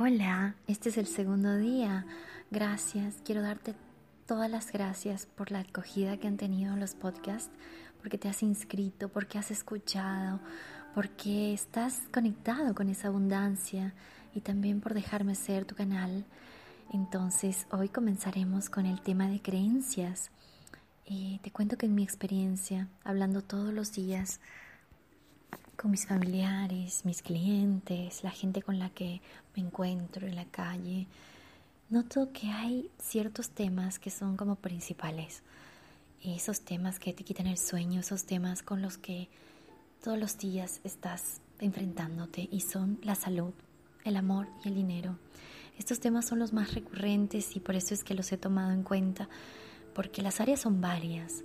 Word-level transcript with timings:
Hola, 0.00 0.54
este 0.68 0.90
es 0.90 0.96
el 0.96 1.08
segundo 1.08 1.56
día. 1.56 2.06
Gracias. 2.52 3.16
Quiero 3.24 3.42
darte 3.42 3.74
todas 4.26 4.48
las 4.48 4.70
gracias 4.70 5.26
por 5.26 5.50
la 5.50 5.60
acogida 5.60 6.18
que 6.18 6.28
han 6.28 6.36
tenido 6.36 6.76
los 6.76 6.94
podcasts, 6.94 7.50
porque 8.00 8.16
te 8.16 8.28
has 8.28 8.44
inscrito, 8.44 9.08
porque 9.08 9.38
has 9.38 9.50
escuchado, 9.50 10.38
porque 10.94 11.52
estás 11.52 12.02
conectado 12.12 12.76
con 12.76 12.88
esa 12.88 13.08
abundancia 13.08 13.92
y 14.36 14.40
también 14.40 14.80
por 14.80 14.94
dejarme 14.94 15.34
ser 15.34 15.64
tu 15.64 15.74
canal. 15.74 16.24
Entonces, 16.92 17.66
hoy 17.72 17.88
comenzaremos 17.88 18.70
con 18.70 18.86
el 18.86 19.00
tema 19.00 19.26
de 19.26 19.42
creencias. 19.42 20.30
Y 21.06 21.40
te 21.42 21.50
cuento 21.50 21.76
que 21.76 21.86
en 21.86 21.96
mi 21.96 22.04
experiencia, 22.04 22.86
hablando 23.02 23.42
todos 23.42 23.74
los 23.74 23.92
días, 23.92 24.38
con 25.76 25.90
mis 25.92 26.06
familiares, 26.06 27.04
mis 27.04 27.22
clientes, 27.22 28.24
la 28.24 28.30
gente 28.30 28.62
con 28.62 28.78
la 28.78 28.90
que 28.90 29.20
me 29.54 29.62
encuentro 29.62 30.26
en 30.26 30.34
la 30.34 30.44
calle, 30.46 31.06
noto 31.88 32.32
que 32.32 32.48
hay 32.48 32.90
ciertos 32.98 33.50
temas 33.50 33.98
que 33.98 34.10
son 34.10 34.36
como 34.36 34.56
principales. 34.56 35.42
Esos 36.22 36.62
temas 36.62 36.98
que 36.98 37.12
te 37.12 37.22
quitan 37.22 37.46
el 37.46 37.58
sueño, 37.58 38.00
esos 38.00 38.24
temas 38.24 38.62
con 38.62 38.82
los 38.82 38.98
que 38.98 39.28
todos 40.02 40.18
los 40.18 40.36
días 40.36 40.80
estás 40.82 41.40
enfrentándote 41.60 42.48
y 42.50 42.60
son 42.60 42.98
la 43.02 43.14
salud, 43.14 43.52
el 44.04 44.16
amor 44.16 44.48
y 44.64 44.68
el 44.68 44.74
dinero. 44.74 45.18
Estos 45.78 46.00
temas 46.00 46.26
son 46.26 46.40
los 46.40 46.52
más 46.52 46.74
recurrentes 46.74 47.54
y 47.54 47.60
por 47.60 47.76
eso 47.76 47.94
es 47.94 48.02
que 48.02 48.14
los 48.14 48.32
he 48.32 48.36
tomado 48.36 48.72
en 48.72 48.82
cuenta, 48.82 49.28
porque 49.94 50.22
las 50.22 50.40
áreas 50.40 50.60
son 50.60 50.80
varias. 50.80 51.44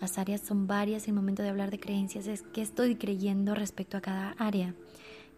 Las 0.00 0.16
áreas 0.16 0.40
son 0.40 0.66
varias 0.66 1.06
y 1.06 1.10
el 1.10 1.16
momento 1.16 1.42
de 1.42 1.50
hablar 1.50 1.70
de 1.70 1.78
creencias 1.78 2.26
es 2.26 2.42
que 2.42 2.62
estoy 2.62 2.96
creyendo 2.96 3.54
respecto 3.54 3.98
a 3.98 4.00
cada 4.00 4.30
área. 4.38 4.74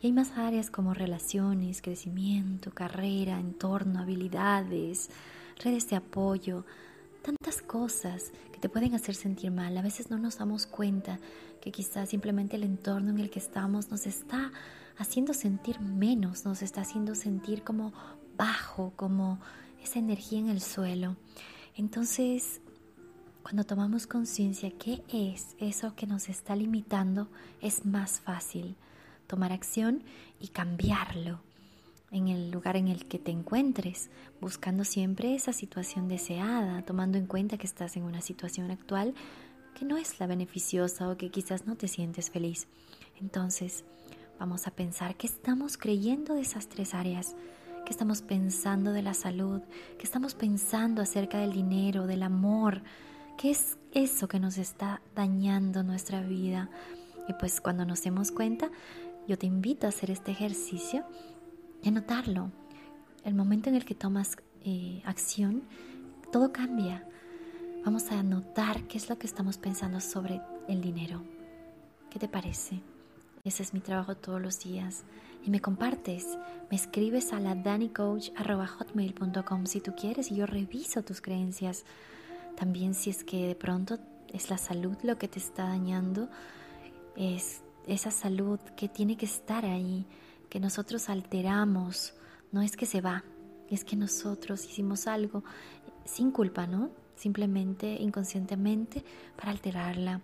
Y 0.01 0.07
hay 0.07 0.13
más 0.13 0.31
áreas 0.39 0.71
como 0.71 0.95
relaciones, 0.95 1.83
crecimiento, 1.83 2.71
carrera, 2.71 3.41
entorno, 3.41 4.01
habilidades, 4.01 5.11
redes 5.63 5.89
de 5.91 5.97
apoyo, 5.97 6.65
tantas 7.23 7.61
cosas 7.61 8.33
que 8.53 8.61
te 8.61 8.69
pueden 8.69 8.95
hacer 8.95 9.17
sentir 9.17 9.51
mal. 9.51 9.77
A 9.77 9.83
veces 9.83 10.11
no 10.11 10.19
nos 10.19 10.39
damos 10.39 10.67
cuenta 10.67 11.19
que 11.61 11.73
quizás 11.73 12.09
simplemente 12.09 12.57
el 12.57 12.63
entorno 12.63 13.11
en 13.11 13.19
el 13.19 13.31
que 13.31 13.41
estamos 13.41 13.91
nos 13.91 14.07
está 14.07 14.53
haciendo 14.97 15.35
sentir 15.35 15.81
menos, 15.81 16.45
nos 16.45 16.63
está 16.63 16.83
haciendo 16.83 17.17
sentir 17.17 17.63
como 17.63 17.93
bajo, 18.37 18.93
como 18.95 19.41
esa 19.83 19.99
energía 19.99 20.39
en 20.39 20.49
el 20.49 20.61
suelo. 20.61 21.17
Entonces, 21.77 22.61
cuando 23.43 23.65
tomamos 23.65 24.07
conciencia 24.07 24.71
qué 24.71 25.03
es 25.09 25.57
eso 25.59 25.95
que 25.97 26.07
nos 26.07 26.29
está 26.29 26.55
limitando, 26.57 27.29
es 27.61 27.85
más 27.85 28.21
fácil 28.21 28.77
tomar 29.27 29.53
acción 29.53 30.03
y 30.41 30.49
cambiarlo 30.49 31.41
en 32.13 32.29
el 32.29 32.51
lugar 32.51 32.77
en 32.77 32.89
el 32.89 33.07
que 33.07 33.19
te 33.19 33.31
encuentres, 33.31 34.11
buscando 34.41 34.85
siempre 34.85 35.35
esa 35.35 35.53
situación 35.53 36.09
deseada, 36.09 36.83
tomando 36.83 37.19
en 37.19 37.27
cuenta 37.27 37.57
que 37.57 37.67
estás 37.67 37.97
en 37.97 38.05
una 38.05 38.21
situación 38.21 38.71
actual 38.71 39.15
que 39.75 39.87
no 39.87 39.97
es 39.97 40.21
la 40.21 40.27
beneficiosa 40.27 41.09
o 41.09 41.17
que 41.17 41.31
quizás 41.31 41.67
no 41.67 41.77
te 41.77 41.89
sientes 41.89 42.31
feliz. 42.31 42.69
Entonces, 43.21 43.85
vamos 44.39 44.67
a 44.67 44.71
pensar 44.71 45.17
qué 45.17 45.27
estamos 45.27 45.79
creyendo 45.79 46.35
de 46.35 46.43
esas 46.43 46.69
tres 46.69 46.95
áreas, 46.95 47.35
qué 47.87 47.91
estamos 47.91 48.21
pensando 48.21 48.93
de 48.93 49.03
la 49.03 49.15
salud, 49.15 49.63
qué 49.99 50.05
estamos 50.05 50.35
pensando 50.35 51.01
acerca 51.01 51.39
del 51.39 51.53
dinero, 51.53 52.07
del 52.07 52.23
amor, 52.23 52.83
¿Qué 53.37 53.51
es 53.51 53.79
eso 53.93 54.29
que 54.29 54.39
nos 54.39 54.59
está 54.59 55.03
dañando 55.15 55.83
nuestra 55.83 56.23
vida? 56.23 56.71
Y 57.29 57.33
pues 57.35 57.61
cuando 57.61 57.85
nos 57.85 58.03
demos 58.03 58.31
cuenta, 58.31 58.71
yo 59.27 59.39
te 59.39 59.47
invito 59.47 59.87
a 59.87 59.91
hacer 59.91 60.11
este 60.11 60.33
ejercicio 60.33 61.05
y 61.83 61.89
a 61.89 61.93
notarlo. 61.93 62.51
El 63.25 63.35
momento 63.35 63.69
en 63.69 63.77
el 63.77 63.85
que 63.85 63.95
tomas 63.95 64.37
eh, 64.65 65.03
acción, 65.05 65.63
todo 66.31 66.53
cambia. 66.53 67.07
Vamos 67.85 68.11
a 68.13 68.23
notar 68.23 68.85
qué 68.85 68.99
es 68.99 69.09
lo 69.09 69.19
que 69.19 69.27
estamos 69.27 69.59
pensando 69.59 70.01
sobre 70.01 70.41
el 70.69 70.81
dinero. 70.81 71.25
¿Qué 72.11 72.19
te 72.19 72.29
parece? 72.29 72.81
Ese 73.45 73.65
es 73.65 73.75
mi 73.75 73.81
trabajo 73.81 74.17
todos 74.17 74.41
los 74.41 74.61
días. 74.61 75.03
Y 75.45 75.51
me 75.51 75.61
compartes, 75.61 76.39
me 76.71 76.77
escribes 76.77 77.33
a 77.33 77.41
la 77.41 77.57
danicoach.hotmail.com 77.57 79.67
si 79.67 79.81
tú 79.81 79.95
quieres 79.97 80.31
y 80.31 80.37
yo 80.37 80.47
reviso 80.47 81.03
tus 81.03 81.21
creencias. 81.21 81.85
También 82.57 82.95
si 82.95 83.11
es 83.11 83.25
que 83.25 83.47
de 83.47 83.55
pronto 83.55 83.99
es 84.29 84.51
la 84.51 84.59
salud 84.59 84.97
lo 85.03 85.19
que 85.19 85.29
te 85.29 85.39
está 85.39 85.65
dañando, 85.65 86.29
es 87.17 87.63
esa 87.87 88.11
salud 88.11 88.59
que 88.77 88.89
tiene 88.89 89.17
que 89.17 89.27
estar 89.27 89.65
ahí, 89.65 90.07
que 90.49 90.61
nosotros 90.61 91.09
alteramos, 91.09 92.15
no 92.51 92.63
es 92.63 92.77
que 92.77 92.87
se 92.87 93.01
va, 93.01 93.25
es 93.71 93.85
que 93.85 93.97
nosotros 93.97 94.65
hicimos 94.67 95.07
algo 95.07 95.45
sin 96.05 96.31
culpa, 96.31 96.67
¿no? 96.67 96.91
Simplemente 97.17 97.95
inconscientemente 98.01 99.05
para 99.37 99.51
alterarla. 99.51 100.21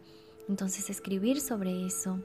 Entonces 0.48 0.90
escribir 0.90 1.40
sobre 1.40 1.86
eso. 1.86 2.20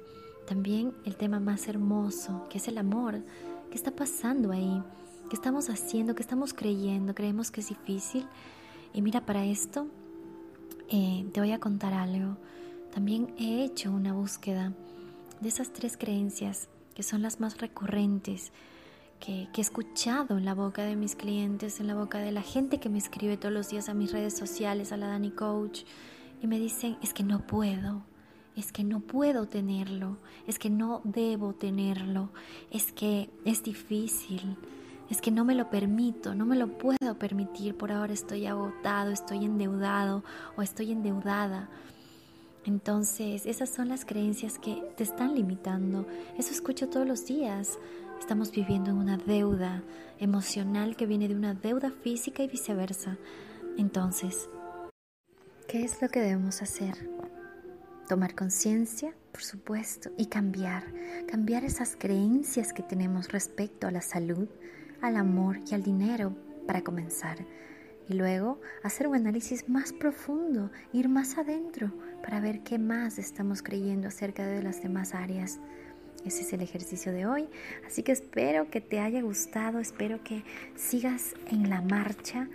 También 0.48 0.94
el 1.06 1.16
tema 1.16 1.40
más 1.40 1.68
hermoso, 1.68 2.48
que 2.50 2.58
es 2.58 2.68
el 2.68 2.78
amor. 2.78 3.22
¿Qué 3.70 3.76
está 3.76 3.92
pasando 3.92 4.52
ahí? 4.52 4.82
¿Qué 5.30 5.36
estamos 5.36 5.70
haciendo? 5.70 6.16
¿Qué 6.16 6.22
estamos 6.22 6.54
creyendo? 6.54 7.16
¿Creemos 7.16 7.52
que 7.52 7.62
es 7.62 7.70
difícil? 7.70 8.28
Y 8.94 9.02
mira, 9.02 9.26
para 9.26 9.46
esto 9.46 9.88
eh, 10.90 11.26
te 11.34 11.40
voy 11.40 11.52
a 11.52 11.60
contar 11.60 11.94
algo. 11.94 12.38
También 12.94 13.34
he 13.40 13.64
hecho 13.64 13.92
una 13.92 14.14
búsqueda 14.14 14.74
de 15.42 15.50
esas 15.50 15.74
tres 15.74 15.98
creencias 15.98 16.70
que 16.94 17.02
son 17.04 17.24
las 17.24 17.40
más 17.40 17.60
recurrentes, 17.60 18.52
que, 19.20 19.48
que, 19.52 19.62
he 19.62 19.64
escuchado 19.64 20.38
en 20.38 20.46
la 20.46 20.54
boca 20.54 20.84
de 20.84 20.96
mis 20.96 21.16
clientes, 21.16 21.80
en 21.80 21.88
la 21.88 21.96
boca 21.96 22.20
de 22.20 22.32
la 22.32 22.44
gente 22.44 22.80
que 22.80 22.90
me 22.90 23.00
escribe 23.00 23.38
todos 23.38 23.54
los 23.54 23.70
días 23.70 23.90
a 23.90 23.96
mis 23.96 24.12
redes 24.12 24.38
sociales, 24.38 24.92
a 24.92 24.98
la 24.98 25.08
Dani 25.08 25.32
Coach, 25.32 25.84
y 26.42 26.48
me 26.48 26.60
dicen, 26.60 26.98
es 27.02 27.14
que 27.14 27.24
no 27.24 27.48
puedo, 27.48 28.04
es 28.56 28.72
que 28.72 28.84
no 28.84 29.00
puedo 29.00 29.48
tenerlo, 29.48 30.18
es 30.46 30.60
que 30.60 30.70
no 30.70 31.02
debo 31.04 31.54
tenerlo, 31.54 32.30
es 32.70 32.92
que 32.92 33.30
es 33.46 33.64
difícil, 33.64 34.58
es 35.14 35.22
que 35.22 35.30
no 35.30 35.46
me 35.46 35.54
lo 35.54 35.70
permito, 35.70 36.34
no 36.34 36.44
me 36.44 36.56
lo 36.56 36.76
puedo 36.80 37.20
permitir, 37.20 37.78
por 37.78 37.92
ahora 37.92 38.14
estoy 38.14 38.48
agotado, 38.48 39.12
estoy 39.12 39.46
endeudado 39.46 40.24
o 40.58 40.64
estoy 40.64 40.92
endeudada. 40.92 41.70
Entonces, 42.66 43.46
esas 43.46 43.70
son 43.70 43.90
las 43.90 44.06
creencias 44.06 44.58
que 44.58 44.82
te 44.98 45.04
están 45.04 45.36
limitando. 45.36 46.08
Eso 46.36 46.52
escucho 46.52 46.90
todos 46.90 47.08
los 47.08 47.28
días. 47.28 47.78
Estamos 48.20 48.52
viviendo 48.52 48.90
en 48.90 48.98
una 48.98 49.18
deuda 49.18 49.84
emocional 50.18 50.96
que 50.96 51.06
viene 51.06 51.28
de 51.28 51.36
una 51.36 51.54
deuda 51.54 51.92
física 51.92 52.42
y 52.42 52.48
viceversa. 52.48 53.18
Entonces, 53.78 54.50
¿qué 55.68 55.84
es 55.84 56.02
lo 56.02 56.10
que 56.10 56.22
debemos 56.22 56.64
hacer? 56.64 57.08
Tomar 58.10 58.34
conciencia, 58.34 59.14
por 59.32 59.44
supuesto, 59.44 60.10
y 60.18 60.26
cambiar. 60.26 60.86
Cambiar 61.28 61.64
esas 61.66 61.96
creencias 61.96 62.74
que 62.74 62.82
tenemos 62.82 63.32
respecto 63.32 63.86
a 63.86 63.92
la 63.92 64.02
salud, 64.02 64.48
al 65.04 65.18
amor 65.18 65.60
y 65.70 65.76
al 65.76 65.84
dinero 65.84 66.34
para 66.66 66.82
comenzar. 66.82 67.38
Y 68.10 68.14
luego 68.14 68.60
hacer 68.84 69.08
un 69.08 69.16
análisis 69.16 69.70
más 69.70 69.94
profundo, 69.94 70.72
ir 70.92 71.10
más 71.10 71.38
adentro 71.38 71.92
para 72.22 72.40
ver 72.40 72.62
qué 72.62 72.80
más 72.80 73.20
estamos 73.20 73.62
creyendo 73.62 74.08
acerca 74.08 74.46
de 74.46 74.64
las 74.64 74.82
demás 74.82 75.14
áreas. 75.14 75.60
Ese 76.26 76.42
es 76.44 76.54
el 76.54 76.62
ejercicio 76.62 77.12
de 77.12 77.26
hoy. 77.26 77.50
Así 77.86 78.02
que 78.02 78.14
espero 78.14 78.70
que 78.70 78.80
te 78.80 79.00
haya 79.00 79.22
gustado, 79.22 79.80
espero 79.80 80.24
que 80.24 80.44
sigas 80.76 81.34
en 81.52 81.70
la 81.70 81.82
marcha 81.82 82.48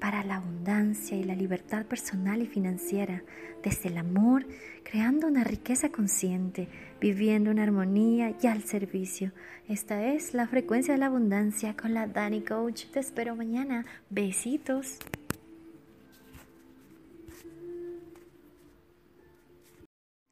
para 0.00 0.22
la 0.22 0.36
abundancia 0.36 1.16
y 1.16 1.24
la 1.24 1.34
libertad 1.34 1.86
personal 1.86 2.42
y 2.42 2.46
financiera, 2.46 3.24
desde 3.62 3.88
el 3.88 3.98
amor, 3.98 4.46
creando 4.84 5.26
una 5.26 5.42
riqueza 5.42 5.88
consciente, 5.88 6.68
viviendo 7.00 7.50
en 7.50 7.58
armonía 7.58 8.34
y 8.40 8.46
al 8.46 8.62
servicio. 8.62 9.32
Esta 9.68 10.06
es 10.06 10.34
la 10.34 10.46
frecuencia 10.46 10.94
de 10.94 11.00
la 11.00 11.06
abundancia 11.06 11.76
con 11.76 11.94
la 11.94 12.06
Dani 12.06 12.42
Coach. 12.42 12.86
Te 12.86 13.00
espero 13.00 13.36
mañana. 13.36 13.84
Besitos. 14.10 14.98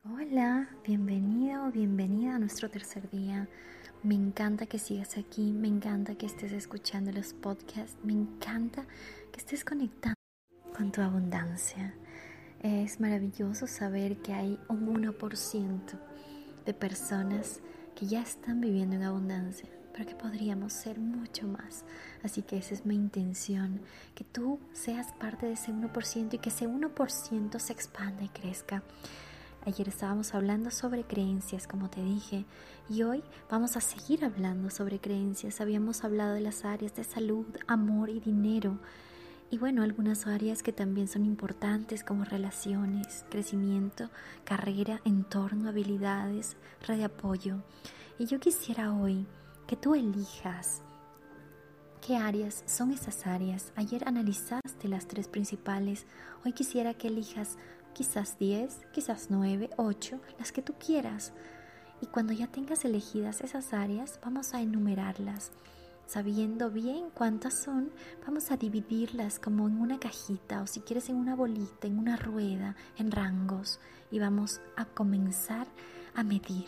Hola, 0.04 0.68
bienvenido 0.86 1.66
o 1.66 1.70
bienvenida 1.70 2.36
a 2.36 2.38
nuestro 2.38 2.70
tercer 2.70 3.10
día. 3.10 3.48
Me 4.02 4.14
encanta 4.14 4.66
que 4.66 4.78
sigas 4.78 5.16
aquí, 5.16 5.52
me 5.52 5.68
encanta 5.68 6.14
que 6.14 6.26
estés 6.26 6.52
escuchando 6.52 7.10
los 7.10 7.32
podcasts, 7.32 7.96
me 8.04 8.12
encanta 8.12 8.84
que 9.32 9.38
estés 9.38 9.64
conectando 9.64 10.14
con 10.76 10.92
tu 10.92 11.00
abundancia. 11.00 11.94
Es 12.62 13.00
maravilloso 13.00 13.66
saber 13.66 14.18
que 14.18 14.32
hay 14.32 14.58
un 14.68 14.86
1% 14.94 15.80
de 16.64 16.74
personas 16.74 17.60
que 17.94 18.06
ya 18.06 18.22
están 18.22 18.60
viviendo 18.60 18.96
en 18.96 19.02
abundancia, 19.02 19.68
pero 19.92 20.06
que 20.06 20.14
podríamos 20.14 20.72
ser 20.72 20.98
mucho 20.98 21.46
más. 21.46 21.84
Así 22.22 22.42
que 22.42 22.56
esa 22.56 22.74
es 22.74 22.84
mi 22.84 22.94
intención, 22.94 23.80
que 24.14 24.24
tú 24.24 24.58
seas 24.72 25.12
parte 25.12 25.46
de 25.46 25.52
ese 25.52 25.72
1% 25.72 26.34
y 26.34 26.38
que 26.38 26.48
ese 26.48 26.68
1% 26.68 27.58
se 27.58 27.72
expanda 27.72 28.24
y 28.24 28.28
crezca. 28.28 28.82
Ayer 29.66 29.88
estábamos 29.88 30.34
hablando 30.34 30.70
sobre 30.70 31.04
creencias, 31.04 31.66
como 31.66 31.88
te 31.88 32.02
dije, 32.02 32.44
y 32.90 33.02
hoy 33.02 33.22
vamos 33.50 33.78
a 33.78 33.80
seguir 33.80 34.24
hablando 34.24 34.68
sobre 34.68 35.00
creencias. 35.00 35.62
Habíamos 35.62 36.04
hablado 36.04 36.34
de 36.34 36.42
las 36.42 36.66
áreas 36.66 36.94
de 36.94 37.04
salud, 37.04 37.46
amor 37.66 38.10
y 38.10 38.20
dinero. 38.20 38.78
Y 39.50 39.58
bueno, 39.58 39.82
algunas 39.82 40.26
áreas 40.26 40.62
que 40.62 40.72
también 40.72 41.06
son 41.06 41.24
importantes 41.24 42.02
como 42.02 42.24
relaciones, 42.24 43.24
crecimiento, 43.30 44.10
carrera, 44.44 45.00
entorno, 45.04 45.68
habilidades, 45.68 46.56
red 46.86 46.98
de 46.98 47.04
apoyo. 47.04 47.62
Y 48.18 48.26
yo 48.26 48.40
quisiera 48.40 48.92
hoy 48.92 49.26
que 49.66 49.76
tú 49.76 49.94
elijas 49.94 50.82
qué 52.06 52.16
áreas 52.16 52.62
son 52.66 52.90
esas 52.90 53.26
áreas. 53.26 53.72
Ayer 53.76 54.06
analizaste 54.06 54.88
las 54.88 55.06
tres 55.06 55.26
principales. 55.26 56.06
Hoy 56.44 56.52
quisiera 56.52 56.92
que 56.92 57.08
elijas 57.08 57.56
quizás 57.94 58.38
10, 58.38 58.88
quizás 58.92 59.28
9, 59.30 59.70
8, 59.78 60.20
las 60.38 60.52
que 60.52 60.60
tú 60.60 60.74
quieras. 60.74 61.32
Y 62.02 62.06
cuando 62.06 62.34
ya 62.34 62.46
tengas 62.46 62.84
elegidas 62.84 63.40
esas 63.40 63.72
áreas, 63.72 64.20
vamos 64.22 64.52
a 64.52 64.60
enumerarlas. 64.60 65.52
Sabiendo 66.06 66.70
bien 66.70 67.10
cuántas 67.14 67.62
son, 67.62 67.90
vamos 68.26 68.50
a 68.50 68.56
dividirlas 68.56 69.38
como 69.38 69.66
en 69.68 69.80
una 69.80 69.98
cajita 69.98 70.62
o 70.62 70.66
si 70.66 70.80
quieres 70.80 71.08
en 71.08 71.16
una 71.16 71.34
bolita, 71.34 71.86
en 71.86 71.98
una 71.98 72.16
rueda, 72.16 72.76
en 72.96 73.10
rangos. 73.10 73.80
Y 74.10 74.18
vamos 74.18 74.60
a 74.76 74.84
comenzar 74.84 75.66
a 76.14 76.22
medir 76.22 76.66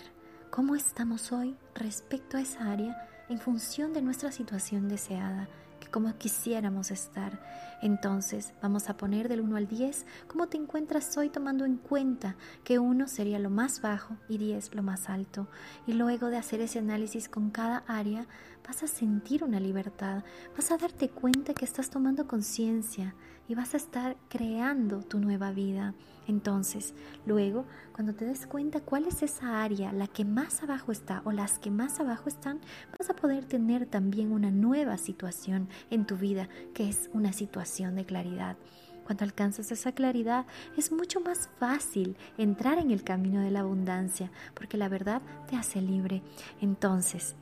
cómo 0.50 0.74
estamos 0.74 1.32
hoy 1.32 1.56
respecto 1.74 2.36
a 2.36 2.40
esa 2.40 2.70
área 2.72 2.96
en 3.28 3.38
función 3.38 3.92
de 3.92 4.02
nuestra 4.02 4.32
situación 4.32 4.88
deseada 4.88 5.48
como 5.90 6.16
quisiéramos 6.16 6.90
estar. 6.90 7.40
Entonces 7.82 8.52
vamos 8.62 8.88
a 8.88 8.96
poner 8.96 9.28
del 9.28 9.40
1 9.40 9.56
al 9.56 9.68
10 9.68 10.06
cómo 10.28 10.46
te 10.48 10.56
encuentras 10.56 11.16
hoy 11.16 11.28
tomando 11.28 11.64
en 11.64 11.76
cuenta 11.76 12.36
que 12.64 12.78
1 12.78 13.08
sería 13.08 13.38
lo 13.38 13.50
más 13.50 13.80
bajo 13.80 14.16
y 14.28 14.38
10 14.38 14.74
lo 14.74 14.82
más 14.82 15.08
alto. 15.08 15.48
Y 15.86 15.92
luego 15.92 16.28
de 16.28 16.38
hacer 16.38 16.60
ese 16.60 16.78
análisis 16.78 17.28
con 17.28 17.50
cada 17.50 17.84
área, 17.86 18.26
vas 18.66 18.82
a 18.82 18.86
sentir 18.86 19.44
una 19.44 19.60
libertad, 19.60 20.24
vas 20.56 20.70
a 20.70 20.78
darte 20.78 21.08
cuenta 21.08 21.54
que 21.54 21.64
estás 21.64 21.90
tomando 21.90 22.26
conciencia 22.26 23.14
y 23.48 23.54
vas 23.54 23.74
a 23.74 23.76
estar 23.76 24.16
creando 24.28 25.00
tu 25.00 25.18
nueva 25.18 25.52
vida. 25.52 25.94
Entonces, 26.26 26.94
luego, 27.24 27.64
cuando 27.92 28.14
te 28.14 28.24
des 28.24 28.46
cuenta 28.46 28.80
cuál 28.80 29.06
es 29.06 29.22
esa 29.22 29.62
área, 29.62 29.92
la 29.92 30.06
que 30.06 30.24
más 30.24 30.62
abajo 30.62 30.92
está 30.92 31.22
o 31.24 31.32
las 31.32 31.58
que 31.58 31.70
más 31.70 32.00
abajo 32.00 32.28
están, 32.28 32.60
vas 32.98 33.10
a 33.10 33.16
poder 33.16 33.44
tener 33.44 33.86
también 33.86 34.32
una 34.32 34.50
nueva 34.50 34.98
situación 34.98 35.68
en 35.90 36.06
tu 36.06 36.16
vida, 36.16 36.48
que 36.74 36.88
es 36.88 37.08
una 37.12 37.32
situación 37.32 37.94
de 37.94 38.04
claridad. 38.04 38.56
Cuando 39.04 39.24
alcanzas 39.24 39.70
esa 39.70 39.92
claridad 39.92 40.46
es 40.76 40.90
mucho 40.90 41.20
más 41.20 41.48
fácil 41.60 42.16
entrar 42.38 42.78
en 42.78 42.90
el 42.90 43.04
camino 43.04 43.40
de 43.40 43.52
la 43.52 43.60
abundancia, 43.60 44.32
porque 44.52 44.76
la 44.76 44.88
verdad 44.88 45.22
te 45.48 45.54
hace 45.54 45.80
libre. 45.80 46.22
Entonces, 46.60 47.36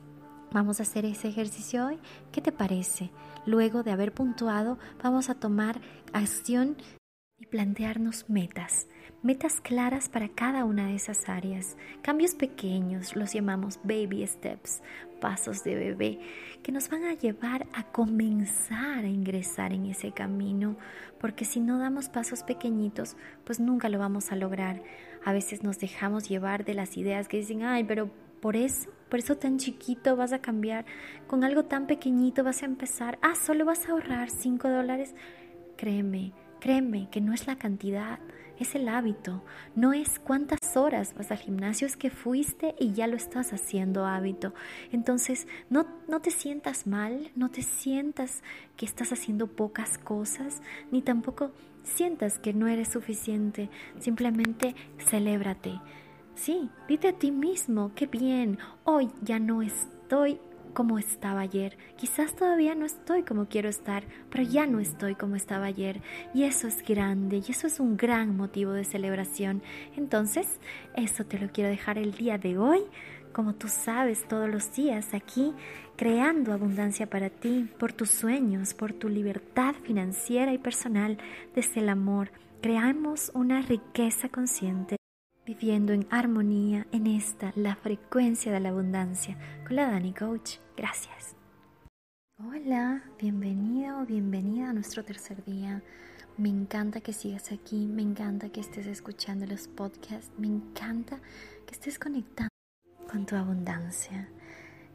Vamos 0.55 0.79
a 0.79 0.83
hacer 0.83 1.03
ese 1.03 1.27
ejercicio 1.27 1.85
hoy. 1.85 1.99
¿Qué 2.31 2.39
te 2.39 2.53
parece? 2.53 3.11
Luego 3.45 3.83
de 3.83 3.91
haber 3.91 4.13
puntuado, 4.13 4.79
vamos 5.03 5.29
a 5.29 5.35
tomar 5.35 5.81
acción 6.13 6.77
y 7.37 7.45
plantearnos 7.45 8.29
metas, 8.29 8.87
metas 9.21 9.59
claras 9.59 10.07
para 10.07 10.29
cada 10.29 10.63
una 10.63 10.87
de 10.87 10.95
esas 10.95 11.27
áreas, 11.27 11.75
cambios 12.01 12.35
pequeños, 12.35 13.17
los 13.17 13.33
llamamos 13.33 13.81
baby 13.83 14.25
steps, 14.25 14.81
pasos 15.19 15.61
de 15.65 15.75
bebé, 15.75 16.19
que 16.63 16.71
nos 16.71 16.89
van 16.89 17.03
a 17.03 17.15
llevar 17.15 17.67
a 17.73 17.91
comenzar 17.91 19.03
a 19.03 19.09
ingresar 19.09 19.73
en 19.73 19.87
ese 19.87 20.13
camino, 20.13 20.77
porque 21.19 21.43
si 21.43 21.59
no 21.59 21.79
damos 21.79 22.07
pasos 22.07 22.43
pequeñitos, 22.43 23.17
pues 23.43 23.59
nunca 23.59 23.89
lo 23.89 23.99
vamos 23.99 24.31
a 24.31 24.37
lograr. 24.37 24.81
A 25.25 25.33
veces 25.33 25.63
nos 25.63 25.79
dejamos 25.79 26.29
llevar 26.29 26.63
de 26.63 26.75
las 26.75 26.95
ideas 26.95 27.27
que 27.27 27.39
dicen, 27.39 27.63
ay, 27.63 27.83
pero 27.83 28.09
por 28.39 28.55
eso, 28.55 28.89
por 29.09 29.19
eso 29.19 29.37
tan 29.37 29.57
chiquito 29.57 30.15
vas 30.15 30.33
a 30.33 30.39
cambiar, 30.39 30.85
con 31.27 31.43
algo 31.43 31.65
tan 31.65 31.87
pequeñito 31.87 32.43
vas 32.43 32.63
a 32.63 32.65
empezar, 32.65 33.17
ah, 33.21 33.35
solo 33.35 33.65
vas 33.65 33.87
a 33.87 33.91
ahorrar 33.91 34.29
5 34.29 34.69
dólares. 34.69 35.15
Créeme, 35.77 36.33
créeme 36.59 37.09
que 37.09 37.21
no 37.21 37.33
es 37.33 37.47
la 37.47 37.57
cantidad, 37.57 38.19
es 38.59 38.75
el 38.75 38.87
hábito, 38.87 39.43
no 39.75 39.93
es 39.93 40.19
cuántas 40.19 40.77
horas 40.77 41.13
vas 41.15 41.31
al 41.31 41.37
gimnasio, 41.37 41.87
es 41.87 41.97
que 41.97 42.09
fuiste 42.09 42.75
y 42.79 42.93
ya 42.93 43.07
lo 43.07 43.15
estás 43.15 43.53
haciendo 43.53 44.05
hábito. 44.05 44.53
Entonces, 44.91 45.47
no, 45.69 45.85
no 46.07 46.21
te 46.21 46.31
sientas 46.31 46.87
mal, 46.87 47.31
no 47.35 47.49
te 47.49 47.61
sientas 47.61 48.41
que 48.77 48.85
estás 48.85 49.11
haciendo 49.11 49.47
pocas 49.47 49.97
cosas, 49.97 50.61
ni 50.91 51.01
tampoco 51.01 51.51
sientas 51.83 52.39
que 52.39 52.53
no 52.53 52.67
eres 52.67 52.89
suficiente, 52.89 53.69
simplemente 53.99 54.75
celébrate 54.97 55.79
Sí, 56.35 56.69
dite 56.87 57.07
a 57.07 57.13
ti 57.13 57.31
mismo, 57.31 57.93
qué 57.95 58.07
bien, 58.07 58.59
hoy 58.83 59.09
ya 59.21 59.39
no 59.39 59.61
estoy 59.61 60.37
como 60.73 60.99
estaba 60.99 61.39
ayer. 61.39 61.77
Quizás 61.95 62.35
todavía 62.35 62.75
no 62.75 62.85
estoy 62.85 63.23
como 63.23 63.47
quiero 63.47 63.69
estar, 63.69 64.03
pero 64.29 64.43
ya 64.43 64.67
no 64.67 64.81
estoy 64.81 65.15
como 65.15 65.37
estaba 65.37 65.65
ayer. 65.65 66.01
Y 66.33 66.43
eso 66.43 66.67
es 66.67 66.83
grande 66.83 67.37
y 67.37 67.51
eso 67.51 67.67
es 67.67 67.79
un 67.79 67.95
gran 67.95 68.35
motivo 68.35 68.73
de 68.73 68.83
celebración. 68.83 69.63
Entonces, 69.95 70.59
eso 70.95 71.23
te 71.23 71.39
lo 71.39 71.47
quiero 71.47 71.69
dejar 71.69 71.97
el 71.97 72.11
día 72.11 72.37
de 72.37 72.57
hoy, 72.57 72.81
como 73.31 73.55
tú 73.55 73.69
sabes, 73.69 74.27
todos 74.27 74.49
los 74.49 74.75
días 74.75 75.13
aquí, 75.13 75.53
creando 75.95 76.51
abundancia 76.51 77.09
para 77.09 77.29
ti, 77.29 77.69
por 77.79 77.93
tus 77.93 78.09
sueños, 78.09 78.73
por 78.73 78.91
tu 78.91 79.07
libertad 79.07 79.73
financiera 79.83 80.51
y 80.51 80.57
personal, 80.57 81.17
desde 81.55 81.79
el 81.79 81.87
amor. 81.87 82.31
Creamos 82.61 83.31
una 83.33 83.61
riqueza 83.61 84.27
consciente 84.27 84.97
viviendo 85.45 85.93
en 85.93 86.07
armonía 86.09 86.87
en 86.91 87.07
esta, 87.07 87.53
la 87.55 87.75
frecuencia 87.75 88.51
de 88.51 88.59
la 88.59 88.69
abundancia, 88.69 89.37
con 89.65 89.75
la 89.75 89.89
Dani 89.89 90.13
Coach. 90.13 90.57
Gracias. 90.75 91.35
Hola, 92.39 93.03
bienvenido 93.19 94.01
o 94.01 94.05
bienvenida 94.05 94.69
a 94.69 94.73
nuestro 94.73 95.03
tercer 95.03 95.43
día. 95.45 95.83
Me 96.37 96.49
encanta 96.49 96.99
que 96.99 97.13
sigas 97.13 97.51
aquí, 97.51 97.85
me 97.85 98.01
encanta 98.01 98.49
que 98.49 98.59
estés 98.59 98.87
escuchando 98.87 99.45
los 99.45 99.67
podcasts, 99.67 100.31
me 100.37 100.47
encanta 100.47 101.21
que 101.65 101.73
estés 101.73 101.99
conectando 101.99 102.49
con 103.09 103.25
tu 103.25 103.35
abundancia. 103.35 104.27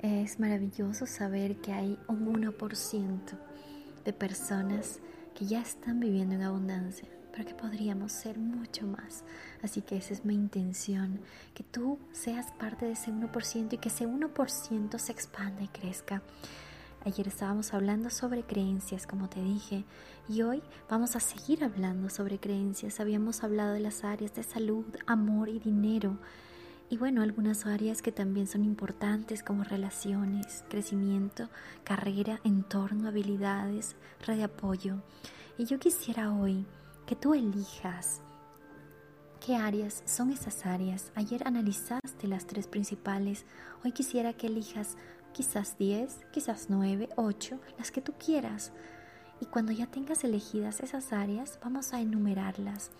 Es 0.02 0.40
maravilloso 0.40 1.06
saber 1.06 1.60
que 1.60 1.72
hay 1.72 1.98
un 2.08 2.26
1% 2.26 3.20
de 4.04 4.12
personas 4.12 5.00
que 5.34 5.46
ya 5.46 5.60
están 5.60 6.00
viviendo 6.00 6.34
en 6.34 6.42
abundancia 6.42 7.08
pero 7.32 7.46
que 7.46 7.54
podríamos 7.54 8.12
ser 8.12 8.38
mucho 8.38 8.86
más. 8.86 9.24
Así 9.62 9.82
que 9.82 9.96
esa 9.96 10.12
es 10.12 10.24
mi 10.24 10.34
intención, 10.34 11.20
que 11.54 11.62
tú 11.62 11.98
seas 12.12 12.52
parte 12.52 12.86
de 12.86 12.92
ese 12.92 13.12
1% 13.12 13.72
y 13.72 13.78
que 13.78 13.88
ese 13.88 14.06
1% 14.06 14.98
se 14.98 15.12
expanda 15.12 15.62
y 15.62 15.68
crezca. 15.68 16.22
Ayer 17.04 17.28
estábamos 17.28 17.72
hablando 17.72 18.10
sobre 18.10 18.42
creencias, 18.42 19.06
como 19.06 19.28
te 19.30 19.42
dije, 19.42 19.84
y 20.28 20.42
hoy 20.42 20.62
vamos 20.90 21.16
a 21.16 21.20
seguir 21.20 21.64
hablando 21.64 22.10
sobre 22.10 22.38
creencias. 22.38 23.00
Habíamos 23.00 23.42
hablado 23.42 23.72
de 23.72 23.80
las 23.80 24.04
áreas 24.04 24.34
de 24.34 24.42
salud, 24.42 24.84
amor 25.06 25.48
y 25.48 25.58
dinero. 25.58 26.18
Y 26.90 26.98
bueno, 26.98 27.22
algunas 27.22 27.64
áreas 27.64 28.02
que 28.02 28.12
también 28.12 28.46
son 28.46 28.64
importantes 28.64 29.42
como 29.42 29.64
relaciones, 29.64 30.64
crecimiento, 30.68 31.48
carrera, 31.84 32.40
entorno, 32.44 33.08
habilidades, 33.08 33.96
red 34.26 34.36
de 34.36 34.44
apoyo. 34.44 34.96
Y 35.56 35.64
yo 35.64 35.78
quisiera 35.78 36.32
hoy 36.32 36.66
que 37.10 37.16
tú 37.16 37.34
elijas 37.34 38.20
qué 39.44 39.56
áreas 39.56 40.04
son 40.06 40.30
esas 40.30 40.64
áreas. 40.64 41.10
Ayer 41.16 41.42
analizaste 41.44 42.28
las 42.28 42.46
tres 42.46 42.68
principales, 42.68 43.46
hoy 43.84 43.90
quisiera 43.90 44.32
que 44.32 44.46
elijas 44.46 44.96
quizás 45.32 45.76
10, 45.76 46.26
quizás 46.30 46.66
9, 46.68 47.08
8, 47.16 47.58
las 47.78 47.90
que 47.90 48.00
tú 48.00 48.12
quieras. 48.12 48.70
Y 49.40 49.46
cuando 49.46 49.72
ya 49.72 49.88
tengas 49.88 50.22
elegidas 50.22 50.78
esas 50.78 51.12
áreas, 51.12 51.58
vamos 51.64 51.92
a 51.92 52.00
enumerarlas. 52.00 52.92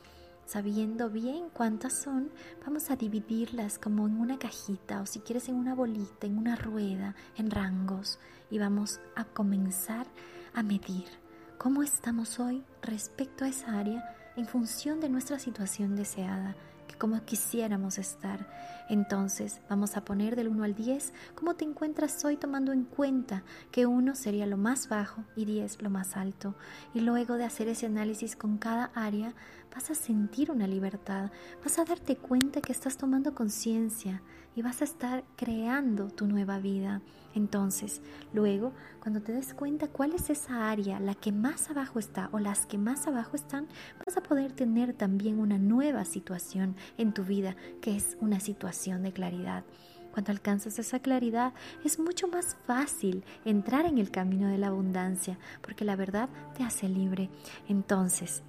Sabiendo 0.45 1.09
bien 1.09 1.45
cuántas 1.52 1.93
son, 1.93 2.33
vamos 2.67 2.90
a 2.90 2.97
dividirlas 2.97 3.79
como 3.79 4.09
en 4.09 4.21
una 4.21 4.40
cajita 4.40 5.02
o 5.02 5.07
si 5.07 5.21
quieres 5.21 5.49
en 5.49 5.55
una 5.55 5.76
bolita, 5.76 6.26
en 6.26 6.37
una 6.37 6.57
rueda, 6.57 7.14
en 7.37 7.49
rangos. 7.49 8.19
Y 8.50 8.59
vamos 8.59 8.99
a 9.14 9.23
comenzar 9.25 10.09
a 10.52 10.64
medir 10.64 11.29
cómo 11.61 11.83
estamos 11.83 12.40
hoy 12.40 12.64
respecto 12.81 13.45
a 13.45 13.49
esa 13.49 13.79
área 13.79 14.17
en 14.35 14.47
función 14.47 14.99
de 14.99 15.11
nuestra 15.11 15.38
situación 15.38 15.95
deseada, 15.95 16.57
que 16.88 16.97
como 16.97 17.23
quisiéramos 17.26 17.99
estar. 17.99 18.49
Entonces 18.88 19.61
vamos 19.69 19.95
a 19.99 20.02
poner 20.02 20.37
del 20.37 20.49
1 20.49 20.64
al 20.64 20.75
10 20.75 21.12
cómo 21.35 21.57
te 21.57 21.67
encuentras 21.67 22.25
hoy 22.25 22.38
tomando 22.38 22.73
en 22.73 22.85
cuenta 22.85 23.43
que 23.73 23.85
1 23.85 24.14
sería 24.14 24.47
lo 24.47 24.57
más 24.57 24.88
bajo 24.88 25.23
y 25.37 25.45
10 25.45 25.83
lo 25.83 25.90
más 25.90 26.17
alto. 26.17 26.55
Y 26.95 27.00
luego 27.00 27.35
de 27.35 27.45
hacer 27.45 27.69
ese 27.69 27.85
análisis 27.85 28.37
con 28.37 28.57
cada 28.57 28.90
área, 28.95 29.35
vas 29.75 29.91
a 29.91 29.95
sentir 29.95 30.50
una 30.50 30.67
libertad, 30.67 31.31
vas 31.62 31.79
a 31.79 31.85
darte 31.85 32.17
cuenta 32.17 32.61
que 32.61 32.73
estás 32.73 32.97
tomando 32.97 33.35
conciencia 33.35 34.23
y 34.55 34.62
vas 34.62 34.81
a 34.81 34.85
estar 34.85 35.25
creando 35.37 36.09
tu 36.09 36.27
nueva 36.27 36.59
vida. 36.59 37.03
Entonces, 37.35 38.03
luego, 38.33 38.73
cuando 39.00 39.23
te 39.23 39.33
des 39.33 39.55
cuenta 39.55 39.87
cuál 39.87 40.12
es 40.12 40.31
esa 40.31 40.71
área, 40.71 40.99
la 40.99 41.15
que 41.15 41.33
más 41.33 41.71
abajo 41.71 41.99
está 41.99 42.29
o 42.33 42.39
las 42.39 42.67
que 42.67 42.79
más 42.79 43.07
abajo 43.07 43.37
están, 43.37 43.69
vas 44.05 44.17
a 44.17 44.23
poder 44.23 44.53
tener 44.53 44.93
también 44.95 45.39
una 45.39 45.59
nueva 45.59 46.05
situación 46.05 46.75
en 46.99 47.15
tu 47.15 47.25
vida, 47.25 47.57
que 47.81 47.97
es 47.97 48.17
una 48.21 48.41
situación 48.41 49.03
de 49.03 49.12
claridad. 49.12 49.65
Cuando 50.12 50.33
alcanzas 50.33 50.79
esa 50.81 50.99
claridad 50.99 51.53
es 51.85 52.00
mucho 52.00 52.27
más 52.27 52.57
fácil 52.67 53.25
entrar 53.45 53.87
en 53.87 53.99
el 53.99 54.11
camino 54.11 54.49
de 54.49 54.59
la 54.59 54.67
abundancia, 54.67 55.39
porque 55.62 55.85
la 55.85 55.95
verdad 55.95 56.29
te 56.57 56.65
hace 56.65 56.89
libre. 56.89 57.31
Entonces, 57.69 58.43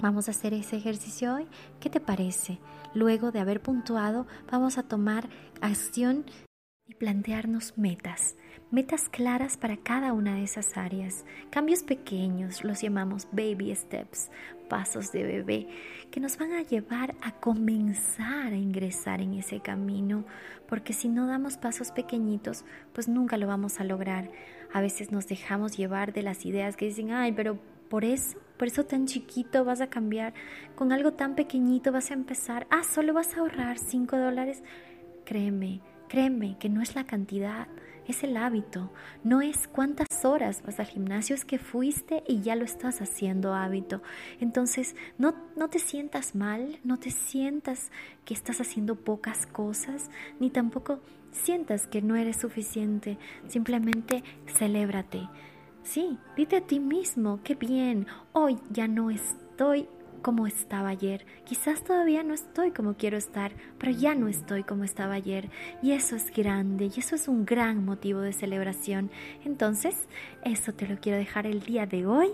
Vamos 0.00 0.28
a 0.28 0.30
hacer 0.30 0.54
ese 0.54 0.76
ejercicio 0.76 1.34
hoy. 1.34 1.46
¿Qué 1.78 1.90
te 1.90 2.00
parece? 2.00 2.58
Luego 2.94 3.32
de 3.32 3.40
haber 3.40 3.60
puntuado, 3.60 4.26
vamos 4.50 4.78
a 4.78 4.82
tomar 4.82 5.28
acción 5.60 6.24
y 6.86 6.94
plantearnos 6.94 7.76
metas. 7.76 8.34
Metas 8.70 9.10
claras 9.10 9.58
para 9.58 9.76
cada 9.76 10.14
una 10.14 10.36
de 10.36 10.44
esas 10.44 10.78
áreas. 10.78 11.26
Cambios 11.50 11.82
pequeños, 11.82 12.64
los 12.64 12.80
llamamos 12.80 13.28
baby 13.30 13.74
steps, 13.74 14.30
pasos 14.70 15.12
de 15.12 15.22
bebé, 15.22 15.68
que 16.10 16.20
nos 16.20 16.38
van 16.38 16.52
a 16.52 16.62
llevar 16.62 17.14
a 17.20 17.32
comenzar 17.32 18.54
a 18.54 18.56
ingresar 18.56 19.20
en 19.20 19.34
ese 19.34 19.60
camino. 19.60 20.24
Porque 20.66 20.94
si 20.94 21.08
no 21.10 21.26
damos 21.26 21.58
pasos 21.58 21.92
pequeñitos, 21.92 22.64
pues 22.94 23.06
nunca 23.06 23.36
lo 23.36 23.46
vamos 23.46 23.80
a 23.80 23.84
lograr. 23.84 24.30
A 24.72 24.80
veces 24.80 25.12
nos 25.12 25.28
dejamos 25.28 25.76
llevar 25.76 26.14
de 26.14 26.22
las 26.22 26.46
ideas 26.46 26.76
que 26.76 26.86
dicen, 26.86 27.10
ay, 27.10 27.32
pero 27.32 27.58
por 27.90 28.04
eso, 28.04 28.38
por 28.60 28.68
eso 28.68 28.84
tan 28.84 29.06
chiquito 29.06 29.64
vas 29.64 29.80
a 29.80 29.88
cambiar, 29.88 30.34
con 30.74 30.92
algo 30.92 31.14
tan 31.14 31.34
pequeñito 31.34 31.92
vas 31.92 32.10
a 32.10 32.14
empezar, 32.14 32.66
ah, 32.68 32.82
solo 32.84 33.14
vas 33.14 33.34
a 33.34 33.40
ahorrar 33.40 33.78
5 33.78 34.18
dólares. 34.18 34.62
Créeme, 35.24 35.80
créeme 36.10 36.58
que 36.58 36.68
no 36.68 36.82
es 36.82 36.94
la 36.94 37.06
cantidad, 37.06 37.68
es 38.06 38.22
el 38.22 38.36
hábito, 38.36 38.92
no 39.24 39.40
es 39.40 39.66
cuántas 39.66 40.26
horas 40.26 40.62
vas 40.62 40.78
al 40.78 40.84
gimnasio, 40.84 41.34
es 41.34 41.46
que 41.46 41.56
fuiste 41.56 42.22
y 42.28 42.42
ya 42.42 42.54
lo 42.54 42.66
estás 42.66 43.00
haciendo 43.00 43.54
hábito. 43.54 44.02
Entonces, 44.40 44.94
no, 45.16 45.34
no 45.56 45.68
te 45.70 45.78
sientas 45.78 46.34
mal, 46.34 46.80
no 46.84 46.98
te 46.98 47.10
sientas 47.10 47.90
que 48.26 48.34
estás 48.34 48.60
haciendo 48.60 48.94
pocas 48.94 49.46
cosas, 49.46 50.10
ni 50.38 50.50
tampoco 50.50 51.00
sientas 51.32 51.86
que 51.86 52.02
no 52.02 52.14
eres 52.14 52.36
suficiente, 52.36 53.16
simplemente 53.48 54.22
celébrate. 54.46 55.30
Sí, 55.82 56.18
dite 56.36 56.56
a 56.56 56.60
ti 56.60 56.78
mismo, 56.78 57.40
qué 57.42 57.54
bien, 57.54 58.06
hoy 58.32 58.58
ya 58.70 58.86
no 58.86 59.10
estoy 59.10 59.88
como 60.22 60.46
estaba 60.46 60.90
ayer. 60.90 61.26
Quizás 61.44 61.82
todavía 61.82 62.22
no 62.22 62.34
estoy 62.34 62.70
como 62.70 62.94
quiero 62.94 63.16
estar, 63.16 63.52
pero 63.78 63.92
ya 63.92 64.14
no 64.14 64.28
estoy 64.28 64.62
como 64.62 64.84
estaba 64.84 65.14
ayer. 65.14 65.50
Y 65.82 65.92
eso 65.92 66.16
es 66.16 66.30
grande 66.30 66.90
y 66.94 67.00
eso 67.00 67.14
es 67.14 67.28
un 67.28 67.44
gran 67.44 67.84
motivo 67.84 68.20
de 68.20 68.32
celebración. 68.32 69.10
Entonces, 69.44 70.08
eso 70.44 70.72
te 70.72 70.86
lo 70.86 71.00
quiero 71.00 71.18
dejar 71.18 71.46
el 71.46 71.60
día 71.60 71.86
de 71.86 72.06
hoy, 72.06 72.28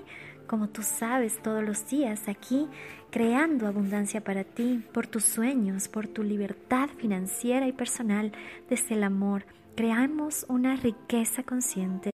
como 0.46 0.68
tú 0.68 0.82
sabes 0.82 1.40
todos 1.42 1.62
los 1.62 1.88
días 1.88 2.28
aquí, 2.28 2.68
creando 3.10 3.66
abundancia 3.66 4.22
para 4.22 4.44
ti, 4.44 4.84
por 4.92 5.06
tus 5.06 5.24
sueños, 5.24 5.88
por 5.88 6.08
tu 6.08 6.22
libertad 6.22 6.88
financiera 6.98 7.66
y 7.66 7.72
personal, 7.72 8.32
desde 8.68 8.94
el 8.94 9.04
amor. 9.04 9.46
Creamos 9.76 10.46
una 10.48 10.76
riqueza 10.76 11.42
consciente 11.42 12.10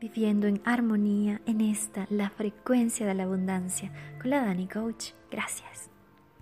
viviendo 0.00 0.46
en 0.46 0.60
armonía 0.64 1.40
en 1.46 1.60
esta, 1.60 2.06
la 2.10 2.30
frecuencia 2.30 3.06
de 3.06 3.14
la 3.14 3.24
abundancia, 3.24 3.92
con 4.20 4.30
la 4.30 4.44
Dani 4.44 4.68
Coach. 4.68 5.12
Gracias. 5.30 5.90